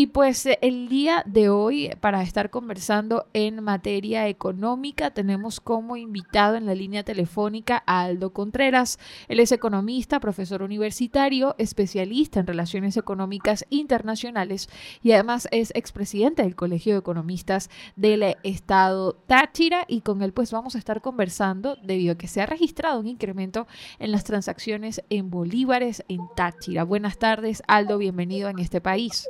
Y 0.00 0.06
pues 0.06 0.48
el 0.62 0.88
día 0.88 1.22
de 1.26 1.50
hoy, 1.50 1.90
para 2.00 2.22
estar 2.22 2.48
conversando 2.48 3.26
en 3.34 3.62
materia 3.62 4.28
económica, 4.28 5.10
tenemos 5.10 5.60
como 5.60 5.98
invitado 5.98 6.56
en 6.56 6.64
la 6.64 6.74
línea 6.74 7.02
telefónica 7.02 7.82
a 7.84 8.04
Aldo 8.04 8.32
Contreras. 8.32 8.98
Él 9.28 9.40
es 9.40 9.52
economista, 9.52 10.18
profesor 10.18 10.62
universitario, 10.62 11.54
especialista 11.58 12.40
en 12.40 12.46
relaciones 12.46 12.96
económicas 12.96 13.66
internacionales 13.68 14.70
y 15.02 15.12
además 15.12 15.48
es 15.50 15.70
expresidente 15.74 16.44
del 16.44 16.56
Colegio 16.56 16.94
de 16.94 17.00
Economistas 17.00 17.68
del 17.94 18.22
Estado 18.42 19.12
Táchira. 19.26 19.84
Y 19.86 20.00
con 20.00 20.22
él 20.22 20.32
pues 20.32 20.50
vamos 20.50 20.76
a 20.76 20.78
estar 20.78 21.02
conversando 21.02 21.76
debido 21.84 22.14
a 22.14 22.16
que 22.16 22.26
se 22.26 22.40
ha 22.40 22.46
registrado 22.46 23.00
un 23.00 23.06
incremento 23.06 23.66
en 23.98 24.12
las 24.12 24.24
transacciones 24.24 25.02
en 25.10 25.28
bolívares 25.28 26.04
en 26.08 26.20
Táchira. 26.34 26.84
Buenas 26.84 27.18
tardes, 27.18 27.62
Aldo, 27.66 27.98
bienvenido 27.98 28.48
en 28.48 28.60
este 28.60 28.80
país. 28.80 29.28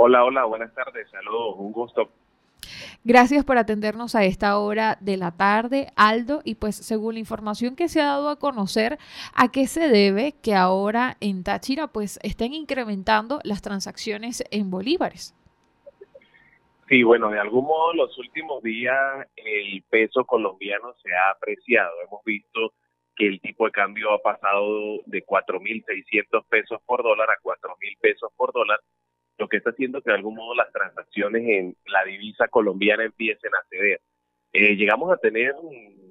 Hola, 0.00 0.24
hola, 0.24 0.44
buenas 0.44 0.72
tardes, 0.76 1.10
saludos, 1.10 1.56
un 1.58 1.72
gusto. 1.72 2.08
Gracias 3.02 3.44
por 3.44 3.58
atendernos 3.58 4.14
a 4.14 4.24
esta 4.24 4.56
hora 4.56 4.96
de 5.00 5.16
la 5.16 5.36
tarde, 5.36 5.88
Aldo. 5.96 6.40
Y 6.44 6.54
pues 6.54 6.76
según 6.76 7.14
la 7.14 7.18
información 7.18 7.74
que 7.74 7.88
se 7.88 8.00
ha 8.00 8.04
dado 8.04 8.28
a 8.28 8.38
conocer, 8.38 8.96
¿a 9.34 9.50
qué 9.50 9.66
se 9.66 9.88
debe 9.88 10.36
que 10.40 10.54
ahora 10.54 11.16
en 11.18 11.42
Táchira 11.42 11.88
pues 11.88 12.20
estén 12.22 12.54
incrementando 12.54 13.40
las 13.42 13.60
transacciones 13.60 14.44
en 14.52 14.70
bolívares? 14.70 15.34
Sí, 16.88 17.02
bueno, 17.02 17.30
de 17.30 17.40
algún 17.40 17.64
modo 17.64 17.92
los 17.92 18.16
últimos 18.18 18.62
días 18.62 19.26
el 19.34 19.82
peso 19.90 20.24
colombiano 20.24 20.94
se 21.02 21.12
ha 21.12 21.30
apreciado. 21.30 21.90
Hemos 22.06 22.22
visto 22.22 22.72
que 23.16 23.26
el 23.26 23.40
tipo 23.40 23.64
de 23.64 23.72
cambio 23.72 24.12
ha 24.12 24.22
pasado 24.22 25.00
de 25.06 25.26
4.600 25.26 26.44
pesos 26.48 26.80
por 26.86 27.02
dólar 27.02 27.30
a 27.30 27.42
4.000 27.42 27.98
pesos 28.00 28.30
por 28.36 28.52
dólar 28.52 28.78
lo 29.38 29.48
que 29.48 29.58
está 29.58 29.70
haciendo 29.70 30.02
que 30.02 30.10
de 30.10 30.16
algún 30.16 30.34
modo 30.34 30.54
las 30.54 30.70
transacciones 30.72 31.42
en 31.48 31.76
la 31.86 32.04
divisa 32.04 32.48
colombiana 32.48 33.04
empiecen 33.04 33.54
a 33.54 33.66
ceder. 33.68 34.00
Eh, 34.52 34.76
llegamos 34.76 35.12
a 35.12 35.16
tener 35.16 35.54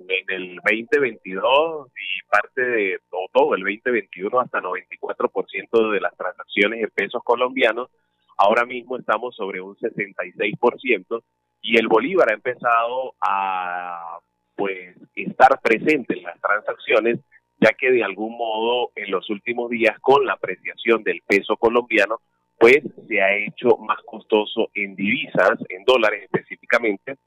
en 0.08 0.26
el 0.30 0.56
2022 0.64 1.88
y 1.90 2.28
parte 2.30 2.62
de 2.62 3.00
todo, 3.34 3.56
el 3.56 3.62
2021 3.62 4.40
hasta 4.40 4.62
94% 4.62 5.92
de 5.92 6.00
las 6.00 6.16
transacciones 6.16 6.84
en 6.84 6.90
pesos 6.92 7.22
colombianos. 7.24 7.90
Ahora 8.38 8.66
mismo 8.66 8.98
estamos 8.98 9.36
sobre 9.36 9.60
un 9.60 9.76
66% 9.76 11.24
y 11.62 11.78
el 11.78 11.88
bolívar 11.88 12.32
ha 12.32 12.36
empezado 12.36 13.16
a 13.20 14.20
pues 14.56 14.96
estar 15.16 15.60
presente 15.62 16.18
en 16.18 16.24
las 16.24 16.40
transacciones 16.40 17.20
ya 17.60 17.72
que 17.74 17.92
de 17.92 18.04
algún 18.04 18.38
modo 18.38 18.92
en 18.96 19.12
los 19.12 19.30
últimos 19.30 19.70
días 19.70 20.00
con 20.00 20.26
la 20.26 20.34
apreciación 20.34 21.04
del 21.04 21.22
peso 21.26 21.58
colombiano 21.58 22.22
pues 22.58 22.80
se 23.08 23.22
ha 23.22 23.36
hecho 23.36 23.78
más 23.78 24.00
costoso 24.06 24.70
en 24.74 24.96
divisas, 24.96 25.60
en 25.70 25.84
dólares 25.86 26.24
específicamente, 26.24 27.18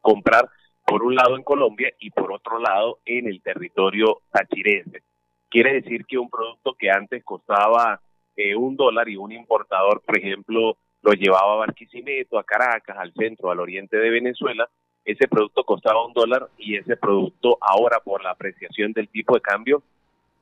comprar 0.00 0.48
por 0.86 1.02
un 1.02 1.14
lado 1.14 1.36
en 1.36 1.42
Colombia 1.42 1.92
y 1.98 2.10
por 2.10 2.32
otro 2.32 2.58
lado 2.58 2.98
en 3.04 3.26
el 3.26 3.42
territorio 3.42 4.22
tachirense. 4.30 5.02
Quiere 5.50 5.74
decir 5.74 6.04
que 6.06 6.18
un 6.18 6.30
producto 6.30 6.74
que 6.74 6.90
antes 6.90 7.24
costaba 7.24 8.00
eh, 8.36 8.54
un 8.54 8.76
dólar 8.76 9.08
y 9.08 9.16
un 9.16 9.32
importador, 9.32 10.00
por 10.02 10.18
ejemplo, 10.18 10.76
lo 11.02 11.12
llevaba 11.12 11.54
a 11.54 11.56
Barquisimeto, 11.56 12.38
a 12.38 12.44
Caracas, 12.44 12.96
al 12.98 13.12
centro, 13.12 13.50
al 13.50 13.60
oriente 13.60 13.96
de 13.96 14.10
Venezuela, 14.10 14.68
ese 15.04 15.26
producto 15.26 15.64
costaba 15.64 16.06
un 16.06 16.12
dólar 16.12 16.48
y 16.58 16.76
ese 16.76 16.96
producto 16.96 17.56
ahora 17.60 17.98
por 18.00 18.22
la 18.22 18.30
apreciación 18.30 18.92
del 18.92 19.08
tipo 19.08 19.34
de 19.34 19.40
cambio 19.40 19.82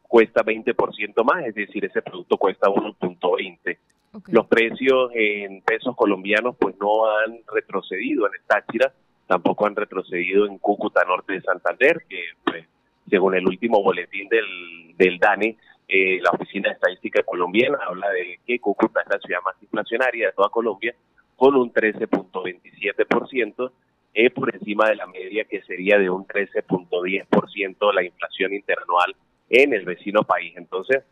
cuesta 0.03 0.43
20% 0.45 1.25
más, 1.25 1.47
es 1.47 1.55
decir, 1.55 1.85
ese 1.85 2.03
producto 2.03 2.37
cuesta 2.37 2.69
1.20. 2.69 3.79
Los 4.29 4.47
precios 4.47 5.11
en 5.15 5.63
pesos 5.63 5.95
colombianos 5.97 6.57
pues 6.59 6.75
no 6.81 7.07
han 7.11 7.41
retrocedido 7.53 8.27
en 8.27 8.35
el 8.35 8.41
Táchira, 8.47 8.93
tampoco 9.27 9.67
han 9.67 9.77
retrocedido 9.77 10.47
en 10.47 10.59
Cúcuta 10.59 11.05
Norte 11.05 11.35
de 11.35 11.43
Santander, 11.43 12.05
que 12.09 12.23
pues, 12.45 12.67
según 13.09 13.35
el 13.35 13.47
último 13.47 13.83
boletín 13.83 14.29
del, 14.29 14.97
del 14.97 15.19
DANE, 15.19 15.57
eh, 15.89 16.19
la 16.21 16.31
Oficina 16.31 16.69
de 16.69 16.75
Estadística 16.75 17.23
Colombiana 17.23 17.79
habla 17.87 18.11
de 18.11 18.41
que 18.45 18.59
Cúcuta 18.59 19.03
es 19.03 19.09
la 19.09 19.19
ciudad 19.21 19.41
más 19.45 19.55
inflacionaria 19.63 20.27
de 20.27 20.33
toda 20.33 20.49
Colombia, 20.49 20.95
con 21.37 21.55
un 21.55 21.73
13.27%, 21.73 23.71
eh, 24.15 24.31
por 24.31 24.55
encima 24.55 24.89
de 24.89 24.97
la 24.97 25.07
media 25.07 25.45
que 25.45 25.63
sería 25.63 25.99
de 25.99 26.09
un 26.09 26.27
13.10% 26.27 27.93
la 27.93 28.03
inflación 28.03 28.55
interanual 28.55 29.15
en 29.51 29.75
el 29.75 29.85
vecino 29.85 30.23
país. 30.23 30.55
Entonces, 30.57 31.05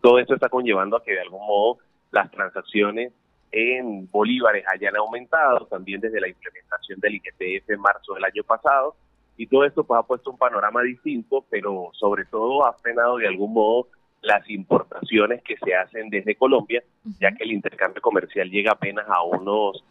todo 0.00 0.18
esto 0.18 0.34
está 0.34 0.48
conllevando 0.48 0.96
a 0.96 1.04
que 1.04 1.12
de 1.12 1.20
algún 1.20 1.46
modo 1.46 1.78
las 2.10 2.30
transacciones 2.30 3.12
en 3.52 4.08
bolívares 4.10 4.64
hayan 4.72 4.96
aumentado, 4.96 5.66
también 5.66 6.00
desde 6.00 6.20
la 6.20 6.28
implementación 6.28 7.00
del 7.00 7.16
IGTF 7.16 7.70
en 7.70 7.80
marzo 7.80 8.14
del 8.14 8.24
año 8.24 8.44
pasado, 8.44 8.94
y 9.36 9.46
todo 9.46 9.64
esto 9.64 9.84
pues 9.84 9.98
ha 9.98 10.06
puesto 10.06 10.30
un 10.30 10.38
panorama 10.38 10.82
distinto, 10.82 11.44
pero 11.48 11.90
sobre 11.94 12.26
todo 12.26 12.64
ha 12.66 12.74
frenado 12.74 13.16
de 13.16 13.26
algún 13.26 13.52
modo 13.52 13.88
las 14.22 14.48
importaciones 14.50 15.42
que 15.42 15.56
se 15.56 15.74
hacen 15.74 16.10
desde 16.10 16.34
Colombia, 16.34 16.82
ya 17.18 17.32
que 17.32 17.44
el 17.44 17.52
intercambio 17.52 18.02
comercial 18.02 18.50
llega 18.50 18.72
apenas 18.72 19.06
a 19.08 19.22
unos 19.22 19.82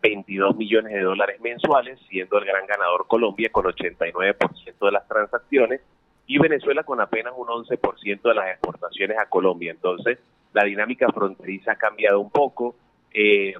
22 0.00 0.56
millones 0.56 0.92
de 0.92 1.02
dólares 1.02 1.40
mensuales, 1.40 2.00
siendo 2.08 2.38
el 2.38 2.46
gran 2.46 2.66
ganador 2.66 3.06
Colombia 3.06 3.50
con 3.52 3.66
89% 3.66 4.34
de 4.80 4.92
las 4.92 5.06
transacciones 5.06 5.80
y 6.26 6.38
Venezuela 6.38 6.82
con 6.82 7.00
apenas 7.00 7.34
un 7.36 7.48
11% 7.48 8.22
de 8.22 8.34
las 8.34 8.48
exportaciones 8.48 9.18
a 9.18 9.26
Colombia. 9.26 9.70
Entonces, 9.70 10.18
la 10.54 10.64
dinámica 10.64 11.08
fronteriza 11.12 11.72
ha 11.72 11.76
cambiado 11.76 12.20
un 12.20 12.30
poco. 12.30 12.76
Eh, 13.12 13.54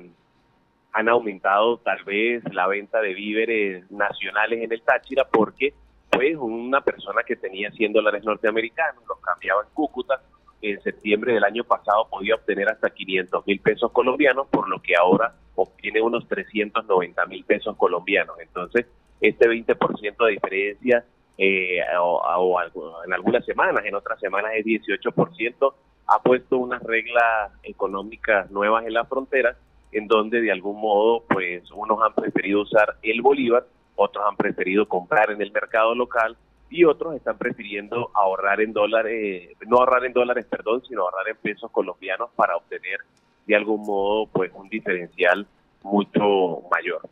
han 0.93 1.09
aumentado 1.09 1.79
tal 1.79 2.03
vez 2.05 2.43
la 2.55 2.69
venta 2.69 3.01
de 3.01 3.15
víveres 3.15 3.91
nacionales 3.91 4.63
en 4.63 4.73
el 4.73 4.81
Táchira 4.83 5.27
porque 5.31 5.75
pues 6.09 6.37
una 6.37 6.81
persona 6.81 7.23
que 7.25 7.35
tenía 7.35 7.73
100 7.73 7.93
dólares 7.93 8.25
norteamericanos 8.25 9.03
los 9.09 9.19
cambiaba 9.19 9.63
en 9.63 9.69
Cúcuta 9.75 10.23
en 10.63 10.81
septiembre 10.83 11.35
del 11.35 11.43
año 11.43 11.65
pasado 11.65 12.09
podía 12.09 12.37
obtener 12.37 12.69
hasta 12.69 12.91
500 12.91 13.45
mil 13.45 13.59
pesos 13.61 13.91
colombianos 13.91 14.47
por 14.47 14.69
lo 14.69 14.81
que 14.81 14.95
ahora 14.95 15.35
obtiene 15.57 16.01
unos 16.01 16.29
390 16.29 17.27
mil 17.27 17.45
pesos 17.45 17.77
colombianos 17.77 18.37
entonces 18.39 18.87
este 19.21 19.49
20% 19.49 20.27
de 20.27 20.31
diferencia 20.31 21.05
eh, 21.37 21.81
o, 22.01 22.61
en 23.05 23.13
algunas 23.13 23.45
semanas, 23.45 23.85
en 23.85 23.95
otras 23.95 24.21
semanas 24.21 24.53
es 24.55 24.65
18%, 24.65 25.75
ha 26.07 26.23
puesto 26.23 26.59
unas 26.59 26.83
reglas 26.83 27.53
económicas 27.63 28.51
nuevas 28.51 28.87
en 28.87 28.93
la 28.93 29.05
frontera, 29.05 29.57
en 29.93 30.07
donde 30.07 30.41
de 30.41 30.53
algún 30.53 30.81
modo, 30.81 31.25
pues 31.29 31.71
unos 31.71 31.99
han 32.03 32.15
preferido 32.15 32.63
usar 32.63 32.97
el 33.03 33.23
bolívar, 33.23 33.67
otros 33.97 34.25
han 34.29 34.37
preferido 34.37 34.89
comprar 34.89 35.31
en 35.31 35.41
el 35.41 35.53
mercado 35.53 35.95
local 35.95 36.37
y 36.69 36.85
otros 36.85 37.15
están 37.15 37.39
prefiriendo 37.39 38.11
ahorrar 38.15 38.61
en 38.61 38.73
dólares, 38.73 39.51
no 39.69 39.79
ahorrar 39.79 40.05
en 40.05 40.13
dólares, 40.13 40.47
perdón, 40.47 40.83
sino 40.87 41.03
ahorrar 41.03 41.29
en 41.29 41.37
pesos 41.37 41.71
colombianos 41.71 42.31
para 42.35 42.57
obtener 42.57 42.99
de 43.47 43.55
algún 43.55 43.83
modo, 43.83 44.27
pues 44.27 44.51
un 44.55 44.69
diferencial 44.69 45.47
mucho 45.83 46.63
mayor. 46.71 47.03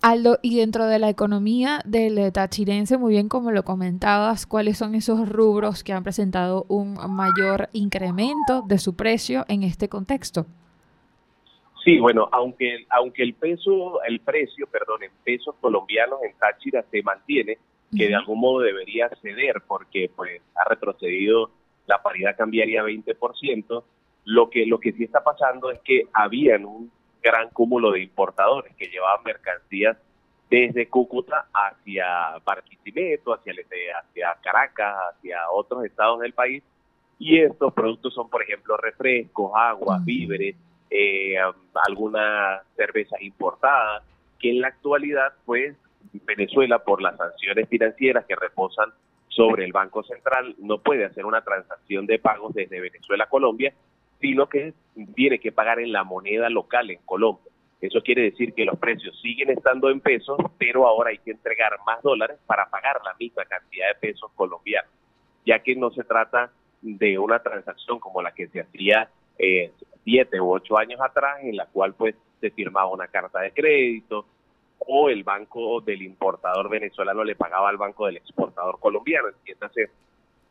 Aldo, 0.00 0.38
y 0.42 0.56
dentro 0.56 0.86
de 0.86 1.00
la 1.00 1.08
economía 1.08 1.80
del 1.84 2.32
tachirense, 2.32 2.98
muy 2.98 3.14
bien 3.14 3.28
como 3.28 3.50
lo 3.50 3.64
comentabas, 3.64 4.46
¿cuáles 4.46 4.78
son 4.78 4.94
esos 4.94 5.28
rubros 5.28 5.82
que 5.82 5.92
han 5.92 6.04
presentado 6.04 6.64
un 6.68 6.94
mayor 7.10 7.68
incremento 7.72 8.62
de 8.66 8.78
su 8.78 8.94
precio 8.94 9.44
en 9.48 9.64
este 9.64 9.88
contexto? 9.88 10.46
Sí, 11.84 11.98
bueno, 11.98 12.28
aunque 12.32 12.86
aunque 12.90 13.22
el 13.22 13.34
peso, 13.34 14.02
el 14.04 14.20
precio, 14.20 14.66
perdón, 14.66 15.02
en 15.02 15.10
pesos 15.24 15.54
colombianos 15.60 16.20
en 16.22 16.36
Táchira 16.38 16.84
se 16.90 17.02
mantiene, 17.02 17.58
que 17.96 18.08
de 18.08 18.14
algún 18.14 18.40
modo 18.40 18.60
debería 18.60 19.08
ceder 19.22 19.62
porque 19.66 20.10
pues 20.14 20.42
ha 20.54 20.68
retrocedido 20.68 21.50
la 21.86 22.02
paridad 22.02 22.36
cambiaria 22.36 22.84
20%, 22.84 23.82
lo 24.26 24.50
que 24.50 24.66
lo 24.66 24.78
que 24.78 24.92
sí 24.92 25.04
está 25.04 25.24
pasando 25.24 25.70
es 25.70 25.80
que 25.80 26.02
habían 26.12 26.66
un 26.66 26.90
gran 27.22 27.50
cúmulo 27.50 27.92
de 27.92 28.02
importadores 28.02 28.74
que 28.76 28.86
llevaban 28.86 29.24
mercancías 29.24 29.96
desde 30.50 30.88
Cúcuta 30.88 31.46
hacia 31.52 32.38
Barquisimeto, 32.44 33.34
hacia, 33.34 33.52
hacia 33.52 34.36
Caracas, 34.42 34.96
hacia 35.12 35.38
otros 35.52 35.84
estados 35.84 36.20
del 36.20 36.32
país. 36.32 36.62
Y 37.18 37.38
estos 37.40 37.72
productos 37.74 38.14
son, 38.14 38.30
por 38.30 38.42
ejemplo, 38.42 38.76
refrescos, 38.76 39.52
agua, 39.54 39.98
víveres, 40.02 40.56
eh, 40.90 41.36
algunas 41.86 42.62
cervezas 42.76 43.20
importadas, 43.20 44.04
que 44.38 44.50
en 44.50 44.60
la 44.60 44.68
actualidad, 44.68 45.32
pues, 45.44 45.76
Venezuela, 46.12 46.78
por 46.78 47.02
las 47.02 47.16
sanciones 47.16 47.68
financieras 47.68 48.24
que 48.24 48.36
reposan 48.36 48.90
sobre 49.28 49.64
el 49.64 49.72
Banco 49.72 50.02
Central, 50.04 50.54
no 50.58 50.78
puede 50.78 51.04
hacer 51.04 51.26
una 51.26 51.42
transacción 51.42 52.06
de 52.06 52.18
pagos 52.18 52.54
desde 52.54 52.80
Venezuela 52.80 53.24
a 53.24 53.28
Colombia, 53.28 53.74
sino 54.20 54.48
que 54.48 54.74
tiene 55.14 55.38
que 55.38 55.52
pagar 55.52 55.78
en 55.80 55.92
la 55.92 56.04
moneda 56.04 56.48
local 56.48 56.90
en 56.90 57.00
Colombia. 57.04 57.52
Eso 57.80 58.00
quiere 58.02 58.22
decir 58.22 58.54
que 58.54 58.64
los 58.64 58.76
precios 58.78 59.18
siguen 59.20 59.50
estando 59.50 59.88
en 59.88 60.00
pesos, 60.00 60.36
pero 60.58 60.86
ahora 60.86 61.10
hay 61.10 61.18
que 61.18 61.30
entregar 61.30 61.72
más 61.86 62.02
dólares 62.02 62.38
para 62.46 62.68
pagar 62.68 63.00
la 63.04 63.14
misma 63.18 63.44
cantidad 63.44 63.88
de 63.88 63.94
pesos 63.94 64.30
colombianos, 64.34 64.90
ya 65.46 65.60
que 65.60 65.76
no 65.76 65.90
se 65.90 66.02
trata 66.02 66.50
de 66.82 67.18
una 67.18 67.38
transacción 67.38 68.00
como 68.00 68.20
la 68.20 68.32
que 68.32 68.48
se 68.48 68.60
hacía 68.60 69.08
eh, 69.38 69.72
siete 70.02 70.40
u 70.40 70.52
ocho 70.52 70.76
años 70.76 71.00
atrás, 71.00 71.38
en 71.42 71.56
la 71.56 71.66
cual 71.66 71.94
pues 71.94 72.16
se 72.40 72.50
firmaba 72.50 72.90
una 72.90 73.06
carta 73.06 73.40
de 73.40 73.52
crédito 73.52 74.26
o 74.80 75.08
el 75.08 75.22
banco 75.22 75.80
del 75.80 76.02
importador 76.02 76.68
venezolano 76.68 77.22
le 77.22 77.36
pagaba 77.36 77.68
al 77.68 77.76
banco 77.76 78.06
del 78.06 78.16
exportador 78.16 78.80
colombiano. 78.80 79.28
Entiéndase, 79.28 79.90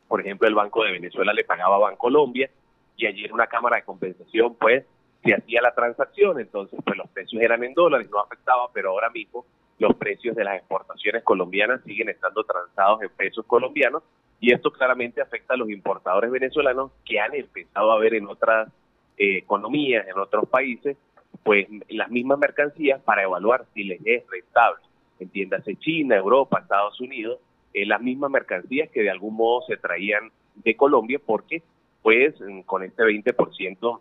por 0.06 0.20
ejemplo, 0.20 0.48
el 0.48 0.54
Banco 0.54 0.84
de 0.84 0.92
Venezuela 0.92 1.32
le 1.32 1.44
pagaba 1.44 1.76
a 1.76 1.80
Bancolombia 1.80 2.50
y 2.98 3.06
allí 3.06 3.24
en 3.24 3.32
una 3.32 3.46
cámara 3.46 3.76
de 3.76 3.84
compensación 3.84 4.54
pues 4.56 4.84
se 5.24 5.34
hacía 5.34 5.62
la 5.62 5.74
transacción, 5.74 6.38
entonces 6.38 6.78
pues 6.84 6.98
los 6.98 7.08
precios 7.08 7.40
eran 7.40 7.64
en 7.64 7.72
dólares, 7.72 8.08
no 8.10 8.20
afectaba, 8.20 8.70
pero 8.72 8.90
ahora 8.90 9.08
mismo 9.08 9.46
los 9.78 9.94
precios 9.94 10.36
de 10.36 10.44
las 10.44 10.56
exportaciones 10.56 11.22
colombianas 11.22 11.80
siguen 11.84 12.08
estando 12.08 12.44
transados 12.44 13.02
en 13.02 13.10
pesos 13.10 13.46
colombianos 13.46 14.02
y 14.40 14.52
esto 14.52 14.72
claramente 14.72 15.20
afecta 15.20 15.54
a 15.54 15.56
los 15.56 15.70
importadores 15.70 16.30
venezolanos 16.30 16.90
que 17.04 17.20
han 17.20 17.34
empezado 17.34 17.92
a 17.92 17.98
ver 17.98 18.14
en 18.14 18.26
otras 18.26 18.68
eh, 19.16 19.38
economías, 19.38 20.06
en 20.06 20.18
otros 20.18 20.48
países, 20.48 20.96
pues 21.44 21.66
las 21.88 22.10
mismas 22.10 22.38
mercancías 22.38 23.00
para 23.02 23.22
evaluar 23.22 23.66
si 23.74 23.84
les 23.84 24.00
es 24.04 24.24
rentable. 24.28 24.82
Entiéndase 25.20 25.76
China, 25.76 26.16
Europa, 26.16 26.60
Estados 26.60 27.00
Unidos, 27.00 27.40
eh, 27.74 27.86
las 27.86 28.00
mismas 28.00 28.30
mercancías 28.30 28.88
que 28.90 29.02
de 29.02 29.10
algún 29.10 29.34
modo 29.34 29.62
se 29.66 29.76
traían 29.76 30.30
de 30.56 30.76
Colombia 30.76 31.20
porque 31.24 31.62
pues 32.02 32.34
con 32.66 32.82
este 32.82 33.02
20% 33.02 34.00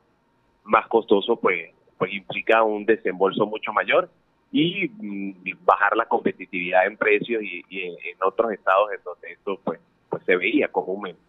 más 0.63 0.88
costoso 0.88 1.35
pues 1.38 1.71
pues 1.97 2.13
implica 2.13 2.63
un 2.63 2.85
desembolso 2.85 3.45
mucho 3.45 3.73
mayor 3.73 4.09
y 4.51 4.89
mm, 4.89 5.65
bajar 5.65 5.97
la 5.97 6.05
competitividad 6.05 6.85
en 6.85 6.97
precios 6.97 7.41
y, 7.44 7.63
en, 7.69 8.17
otros 8.23 8.51
estados 8.51 8.91
en 8.91 9.03
donde 9.03 9.31
esto 9.31 9.59
pues 9.63 9.79
pues 10.09 10.23
se 10.23 10.38
veía 10.38 10.69
comúnmente. 10.69 11.19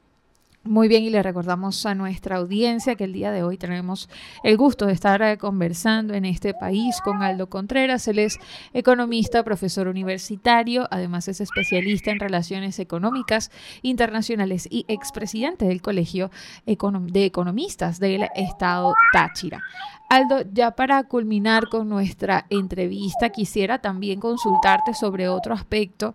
Muy 0.69 0.87
bien, 0.87 1.03
y 1.03 1.09
le 1.09 1.23
recordamos 1.23 1.87
a 1.87 1.95
nuestra 1.95 2.37
audiencia 2.37 2.95
que 2.95 3.05
el 3.05 3.15
día 3.15 3.33
de 3.33 3.43
hoy 3.43 3.57
tenemos 3.57 4.11
el 4.43 4.59
gusto 4.59 4.85
de 4.85 4.93
estar 4.93 5.23
eh, 5.23 5.39
conversando 5.39 6.13
en 6.13 6.27
este 6.27 6.53
país 6.53 7.01
con 7.01 7.23
Aldo 7.23 7.49
Contreras. 7.49 8.07
Él 8.07 8.19
es 8.19 8.39
economista, 8.75 9.43
profesor 9.43 9.89
universitario, 9.89 10.87
además 10.91 11.27
es 11.29 11.41
especialista 11.41 12.11
en 12.11 12.21
relaciones 12.21 12.79
económicas 12.81 13.51
internacionales 13.81 14.69
y 14.71 14.85
expresidente 14.89 15.65
del 15.65 15.81
Colegio 15.81 16.31
de 16.67 17.25
Economistas 17.25 17.99
del 17.99 18.29
Estado 18.35 18.93
Táchira. 19.15 19.63
Aldo, 20.11 20.43
ya 20.55 20.71
para 20.71 21.03
culminar 21.05 21.69
con 21.69 21.91
nuestra 21.91 22.47
entrevista, 22.49 23.29
quisiera 23.29 23.79
también 23.79 24.21
consultarte 24.21 24.95
sobre 24.95 25.29
otro 25.29 25.53
aspecto 25.53 26.15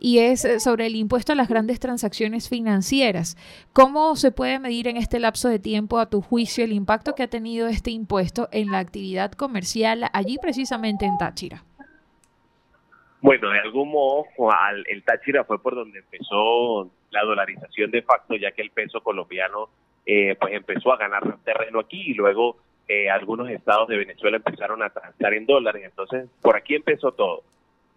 y 0.00 0.18
es 0.18 0.44
eh, 0.44 0.58
sobre 0.58 0.86
el 0.86 0.96
impuesto 0.96 1.32
a 1.32 1.36
las 1.36 1.48
grandes 1.48 1.78
transacciones 1.78 2.48
financieras. 2.48 3.36
¿Cómo 3.72 3.87
se 4.14 4.32
puede 4.32 4.58
medir 4.58 4.88
en 4.88 4.96
este 4.96 5.18
lapso 5.18 5.48
de 5.48 5.58
tiempo, 5.58 5.98
a 5.98 6.06
tu 6.06 6.20
juicio, 6.20 6.64
el 6.64 6.72
impacto 6.72 7.14
que 7.14 7.22
ha 7.22 7.28
tenido 7.28 7.68
este 7.68 7.90
impuesto 7.90 8.48
en 8.52 8.70
la 8.70 8.78
actividad 8.78 9.32
comercial 9.32 10.04
allí 10.12 10.38
precisamente 10.40 11.06
en 11.06 11.18
Táchira? 11.18 11.62
Bueno, 13.20 13.50
de 13.50 13.58
algún 13.60 13.90
modo, 13.90 14.26
el 14.88 15.02
Táchira 15.02 15.44
fue 15.44 15.60
por 15.60 15.74
donde 15.74 15.98
empezó 15.98 16.90
la 17.10 17.22
dolarización 17.24 17.90
de 17.90 18.02
facto, 18.02 18.36
ya 18.36 18.52
que 18.52 18.62
el 18.62 18.70
peso 18.70 19.00
colombiano 19.00 19.68
eh, 20.06 20.36
pues 20.40 20.54
empezó 20.54 20.92
a 20.92 20.96
ganar 20.96 21.38
terreno 21.44 21.80
aquí 21.80 22.10
y 22.10 22.14
luego 22.14 22.56
eh, 22.86 23.10
algunos 23.10 23.50
estados 23.50 23.88
de 23.88 23.98
Venezuela 23.98 24.36
empezaron 24.36 24.82
a 24.82 24.90
transar 24.90 25.34
en 25.34 25.46
dólares, 25.46 25.82
entonces 25.84 26.28
por 26.40 26.56
aquí 26.56 26.74
empezó 26.74 27.12
todo. 27.12 27.42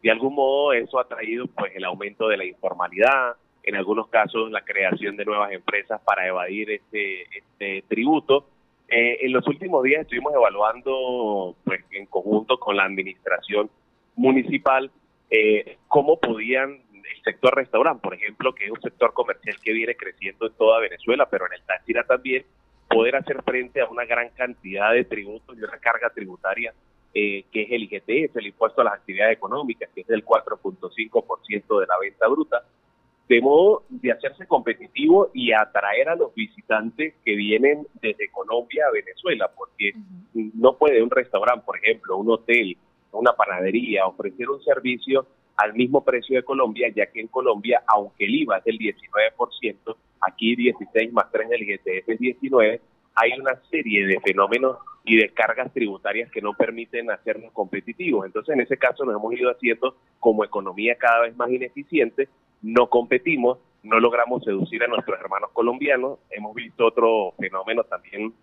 De 0.02 0.12
algún 0.12 0.36
modo 0.36 0.74
eso 0.74 1.00
ha 1.00 1.08
traído 1.08 1.46
pues 1.48 1.72
el 1.76 1.86
aumento 1.86 2.28
de 2.28 2.38
la 2.38 2.46
informalidad, 2.46 3.36
en 3.64 3.76
algunos 3.76 4.08
casos 4.08 4.52
la 4.52 4.62
creación 4.62 5.18
de 5.18 5.26
nuevas 5.26 5.52
empresas 5.52 6.02
para 6.02 6.28
evadir 6.28 6.72
este, 6.72 7.24
este 7.38 7.84
tributo. 7.88 8.48
Eh, 8.88 9.20
en 9.22 9.32
los 9.32 9.48
últimos 9.48 9.84
días 9.84 10.02
estuvimos 10.02 10.34
evaluando 10.34 11.56
pues 11.64 11.84
en 11.92 12.06
conjunto 12.08 12.60
con 12.60 12.76
la 12.76 12.84
administración 12.84 13.70
municipal 14.16 14.92
eh, 15.30 15.78
cómo 15.88 16.20
podían 16.20 16.82
el 16.94 17.24
sector 17.24 17.56
restaurante, 17.56 18.02
por 18.02 18.14
ejemplo, 18.14 18.54
que 18.54 18.66
es 18.66 18.72
un 18.72 18.82
sector 18.82 19.14
comercial 19.14 19.56
que 19.64 19.74
viene 19.74 19.96
creciendo 19.96 20.48
en 20.48 20.54
toda 20.54 20.80
Venezuela, 20.80 21.28
pero 21.30 21.46
en 21.48 21.54
el 21.54 21.62
Táchira 21.64 22.04
también, 22.04 22.46
poder 22.90 23.16
hacer 23.16 23.42
frente 23.44 23.82
a 23.82 23.88
una 23.88 24.06
gran 24.06 24.30
cantidad 24.30 24.92
de 24.92 25.06
tributos 25.06 25.58
y 25.58 25.64
una 25.64 25.78
carga 25.78 26.10
tributaria 26.10 26.74
eh, 27.14 27.46
que 27.52 27.64
es 27.64 27.72
el 27.72 27.84
IGTF, 27.84 28.38
el 28.38 28.48
impuesto 28.48 28.82
a 28.82 28.86
las 28.86 28.94
actividades 28.94 29.36
económicas, 29.36 29.90
que 29.94 30.02
es 30.02 30.08
del 30.08 30.24
4.5% 30.26 31.80
de 31.80 31.88
la 31.88 32.00
venta 32.00 32.28
bruta, 32.28 32.64
de 33.32 33.40
modo 33.40 33.84
de 33.88 34.12
hacerse 34.12 34.46
competitivo 34.46 35.32
y 35.34 35.54
atraer 35.54 36.10
a 36.10 36.18
los 36.18 36.36
visitantes 36.36 37.14
que 37.24 37.34
vienen 37.34 37.88
desde 38.02 38.30
Colombia 38.30 38.84
a 38.86 38.92
Venezuela, 38.92 39.50
porque 39.56 39.94
no 40.34 40.78
puede 40.78 41.02
un 41.02 41.10
restaurante, 41.10 41.64
por 41.66 41.78
ejemplo, 41.78 42.18
un 42.18 42.30
hotel, 42.30 42.76
una 43.14 43.32
panadería, 43.32 44.06
ofrecer 44.06 44.50
un 44.50 44.62
servicio 44.62 45.26
al 45.56 45.74
mismo 45.76 46.04
precio 46.04 46.36
de 46.36 46.44
Colombia, 46.44 46.92
ya 46.94 47.06
que 47.06 47.22
en 47.22 47.28
Colombia, 47.28 47.82
aunque 47.88 48.26
el 48.26 48.36
IVA 48.36 48.58
es 48.58 48.66
del 48.66 48.80
19%, 48.80 49.96
aquí 50.28 50.58
16 50.58 51.14
más 51.14 51.32
3 51.32 51.48
del 51.52 51.62
IGTF 51.62 52.10
es 52.10 52.20
19, 52.20 52.82
hay 53.16 53.32
una 53.40 53.56
serie 53.70 54.08
de 54.08 54.20
fenómenos 54.20 54.78
y 55.06 55.16
de 55.16 55.30
cargas 55.30 55.72
tributarias 55.74 56.30
que 56.32 56.42
no 56.42 56.54
permiten 56.54 57.10
hacernos 57.10 57.54
competitivos. 57.54 58.26
Entonces, 58.26 58.54
en 58.54 58.62
ese 58.62 58.76
caso 58.76 59.06
nos 59.06 59.16
hemos 59.16 59.34
ido 59.34 59.50
haciendo 59.50 59.96
como 60.20 60.44
economía 60.44 60.96
cada 60.96 61.22
vez 61.22 61.36
más 61.38 61.50
ineficiente, 61.50 62.28
no 62.62 62.88
competimos, 62.88 63.60
no 63.84 64.00
logramos 64.00 64.44
seducir 64.44 64.84
a 64.84 64.88
nuestros 64.88 65.20
hermanos 65.20 65.50
colombianos. 65.54 66.20
Hemos 66.30 66.54
visto 66.54 66.86
otro 66.86 67.34
fenómeno 67.40 67.84
también, 67.84 68.34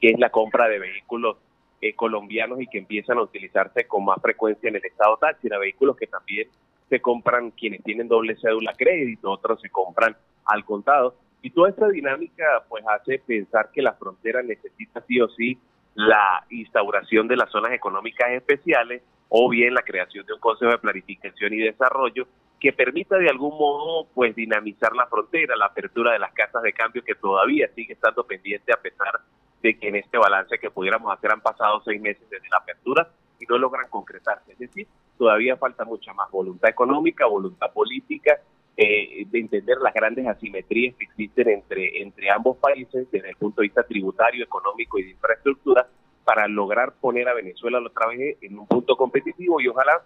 que 0.00 0.08
es 0.08 0.18
la 0.18 0.30
compra 0.30 0.68
de 0.68 0.78
vehículos 0.78 1.38
eh, 1.80 1.94
colombianos 1.94 2.60
y 2.60 2.66
que 2.66 2.78
empiezan 2.78 3.18
a 3.18 3.22
utilizarse 3.22 3.86
con 3.86 4.04
más 4.04 4.20
frecuencia 4.20 4.68
en 4.68 4.76
el 4.76 4.84
estado 4.84 5.16
Táchira, 5.16 5.58
vehículos 5.58 5.96
que 5.96 6.06
también 6.06 6.48
se 6.88 7.00
compran 7.00 7.50
quienes 7.50 7.82
tienen 7.82 8.08
doble 8.08 8.36
cédula 8.36 8.74
crédito, 8.74 9.30
otros 9.30 9.60
se 9.60 9.70
compran 9.70 10.16
al 10.44 10.64
contado. 10.64 11.16
Y 11.42 11.50
toda 11.50 11.70
esta 11.70 11.88
dinámica 11.88 12.64
pues 12.68 12.84
hace 12.88 13.18
pensar 13.18 13.70
que 13.72 13.82
la 13.82 13.94
frontera 13.94 14.42
necesita 14.42 15.00
sí 15.06 15.20
o 15.20 15.28
sí 15.28 15.58
la 15.94 16.44
instauración 16.50 17.26
de 17.26 17.36
las 17.36 17.50
zonas 17.50 17.72
económicas 17.72 18.30
especiales 18.32 19.02
o 19.28 19.48
bien 19.48 19.74
la 19.74 19.82
creación 19.82 20.24
de 20.26 20.34
un 20.34 20.40
Consejo 20.40 20.70
de 20.70 20.78
Planificación 20.78 21.52
y 21.54 21.58
Desarrollo 21.58 22.26
que 22.60 22.72
permita 22.72 23.18
de 23.18 23.28
algún 23.28 23.56
modo 23.56 24.06
pues 24.14 24.34
dinamizar 24.34 24.94
la 24.94 25.06
frontera, 25.06 25.56
la 25.56 25.66
apertura 25.66 26.12
de 26.12 26.18
las 26.18 26.32
casas 26.32 26.62
de 26.62 26.72
cambio 26.72 27.02
que 27.04 27.14
todavía 27.14 27.68
sigue 27.74 27.92
estando 27.92 28.24
pendiente 28.24 28.72
a 28.72 28.80
pesar 28.80 29.20
de 29.62 29.78
que 29.78 29.88
en 29.88 29.96
este 29.96 30.16
balance 30.16 30.58
que 30.58 30.70
pudiéramos 30.70 31.12
hacer 31.12 31.32
han 31.32 31.40
pasado 31.40 31.82
seis 31.84 32.00
meses 32.00 32.28
desde 32.30 32.48
la 32.48 32.58
apertura 32.58 33.10
y 33.38 33.44
no 33.46 33.58
logran 33.58 33.88
concretarse. 33.90 34.52
Es 34.52 34.58
decir, 34.58 34.86
todavía 35.18 35.56
falta 35.56 35.84
mucha 35.84 36.14
más 36.14 36.30
voluntad 36.30 36.70
económica, 36.70 37.26
voluntad 37.26 37.70
política, 37.72 38.40
eh, 38.78 39.26
de 39.30 39.38
entender 39.38 39.78
las 39.78 39.94
grandes 39.94 40.26
asimetrías 40.26 40.94
que 40.96 41.04
existen 41.04 41.48
entre, 41.48 42.02
entre 42.02 42.30
ambos 42.30 42.58
países 42.58 43.10
desde 43.10 43.30
el 43.30 43.36
punto 43.36 43.60
de 43.60 43.68
vista 43.68 43.82
tributario, 43.82 44.44
económico 44.44 44.98
y 44.98 45.04
de 45.04 45.10
infraestructura 45.10 45.88
para 46.26 46.48
lograr 46.48 46.94
poner 47.00 47.28
a 47.28 47.34
Venezuela 47.34 47.78
otra 47.78 48.08
vez 48.08 48.36
en 48.42 48.58
un 48.58 48.66
punto 48.66 48.96
competitivo 48.96 49.60
y 49.60 49.68
ojalá 49.68 50.02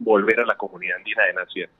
volver 0.00 0.40
a 0.40 0.44
la 0.44 0.56
comunidad 0.56 0.96
andina 0.96 1.24
de 1.24 1.34
naciones. 1.34 1.70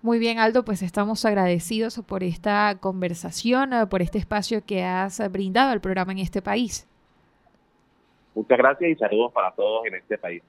Muy 0.00 0.18
bien, 0.18 0.38
Aldo, 0.38 0.64
pues 0.64 0.80
estamos 0.80 1.26
agradecidos 1.26 2.00
por 2.06 2.22
esta 2.22 2.78
conversación, 2.80 3.74
eh, 3.74 3.86
por 3.86 4.00
este 4.00 4.16
espacio 4.16 4.64
que 4.64 4.82
has 4.84 5.20
brindado 5.30 5.70
al 5.70 5.82
programa 5.82 6.12
en 6.12 6.18
este 6.18 6.40
país. 6.40 6.88
Muchas 8.34 8.56
gracias 8.56 8.90
y 8.90 8.94
saludos 8.94 9.32
para 9.32 9.50
todos 9.52 9.84
en 9.84 9.96
este 9.96 10.16
país. 10.16 10.42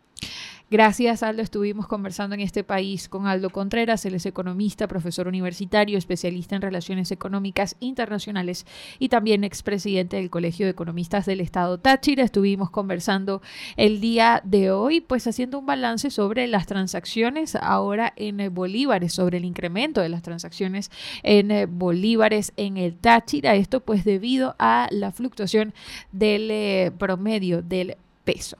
Gracias, 0.72 1.24
Aldo. 1.24 1.42
Estuvimos 1.42 1.88
conversando 1.88 2.36
en 2.36 2.42
este 2.42 2.64
país 2.64 3.10
con 3.10 3.26
Aldo 3.26 3.50
Contreras. 3.50 4.06
Él 4.06 4.14
es 4.14 4.28
economista, 4.28 4.88
profesor 4.88 5.28
universitario, 5.28 5.98
especialista 5.98 6.56
en 6.56 6.62
relaciones 6.62 7.12
económicas 7.12 7.76
internacionales 7.80 8.68
y 9.00 9.10
también 9.10 9.44
expresidente 9.44 10.18
del 10.18 10.30
Colegio 10.30 10.68
de 10.68 10.74
Economistas 10.74 11.26
del 11.26 11.42
Estado 11.42 11.80
Táchira. 11.80 12.24
Estuvimos 12.24 12.70
conversando 12.70 13.42
el 13.78 14.00
día 14.00 14.44
de 14.46 14.70
hoy, 14.70 15.02
pues 15.02 15.26
haciendo 15.26 15.58
un 15.58 15.66
balance 15.66 16.12
sobre 16.12 16.46
las 16.46 16.68
transacciones 16.68 17.56
ahora 17.56 18.14
en 18.16 18.54
bolívares, 18.54 19.12
sobre 19.12 19.40
el 19.40 19.46
incremento 19.46 20.02
de 20.02 20.10
las 20.10 20.22
transacciones 20.22 20.92
en 21.24 21.50
bolívares 21.80 22.54
en 22.58 22.78
el 22.78 22.96
Táchira. 22.96 23.56
Esto 23.56 23.80
pues 23.80 24.06
debido 24.06 24.56
a 24.60 24.88
la 24.92 25.12
fluctuación 25.12 25.74
del 26.12 26.52
eh, 26.52 26.92
promedio 26.96 27.64
del 27.64 27.98
peso. 28.24 28.60